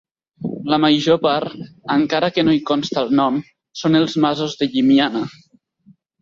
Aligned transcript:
La 0.73 0.77
major 0.85 1.17
part, 1.25 1.53
encara 1.95 2.29
que 2.37 2.45
no 2.47 2.55
hi 2.55 2.61
consta 2.69 3.03
el 3.03 3.13
nom, 3.19 3.37
són 3.83 3.99
els 4.01 4.17
Masos 4.25 4.57
de 4.63 4.71
Llimiana. 4.73 5.23